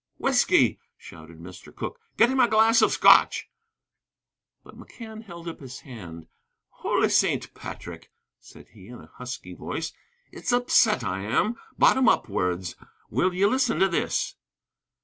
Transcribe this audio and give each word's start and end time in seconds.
"Whiskey!" 0.17 0.79
shouted 0.97 1.37
Mr. 1.37 1.71
Cooke. 1.71 1.99
"Get 2.17 2.29
him 2.31 2.39
a 2.39 2.47
glass 2.47 2.81
of 2.81 2.91
Scotch!" 2.91 3.47
But 4.63 4.75
McCann 4.75 5.25
held 5.25 5.47
up 5.47 5.59
his 5.59 5.81
hand. 5.81 6.25
"Holy 6.69 7.07
Saint 7.07 7.53
Patrick!" 7.53 8.05
he 8.39 8.43
said, 8.43 8.65
in 8.73 8.95
a 8.95 9.11
husky 9.17 9.53
voice, 9.53 9.93
"it's 10.31 10.51
upset 10.51 11.03
I 11.03 11.19
am, 11.21 11.55
bottom 11.77 12.09
upwards. 12.09 12.75
Will 13.11 13.31
ye 13.31 13.45
listen 13.45 13.77
to 13.77 13.87
this?" 13.87 14.33